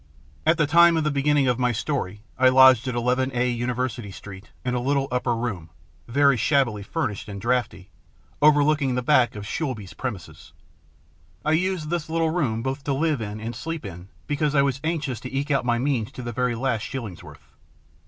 At 0.47 0.57
the 0.57 0.65
time 0.65 0.97
of 0.97 1.03
the 1.03 1.11
beginning 1.11 1.47
of 1.47 1.59
my 1.59 1.71
story 1.71 2.23
I 2.35 2.49
lodged 2.49 2.87
at 2.87 2.95
I 2.97 3.27
IA 3.35 3.51
University 3.51 4.09
Street, 4.09 4.49
in 4.65 4.73
a 4.73 4.79
little 4.81 5.07
upper 5.11 5.35
room, 5.35 5.69
very 6.07 6.37
shabbily 6.37 6.81
fur 6.81 7.09
nished, 7.09 7.27
and 7.27 7.39
draughty, 7.39 7.91
overlooking 8.41 8.95
the 8.95 9.03
back 9.03 9.35
of 9.35 9.45
Shoolbred's 9.45 9.93
premises. 9.93 10.53
I 11.45 11.51
used 11.51 11.91
this 11.91 12.09
little 12.09 12.31
room 12.31 12.63
both 12.63 12.83
to 12.85 12.93
live 12.93 13.21
in 13.21 13.39
and 13.39 13.55
sleep 13.55 13.85
in, 13.85 14.07
because 14.25 14.55
I 14.55 14.63
was 14.63 14.81
anxious 14.83 15.19
to 15.19 15.31
eke 15.31 15.51
out 15.51 15.65
my 15.65 15.77
means 15.77 16.11
to 16.13 16.23
the 16.23 16.31
very 16.31 16.55
last 16.55 16.81
shillingsworth. 16.81 17.51